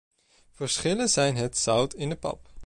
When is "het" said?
1.35-1.57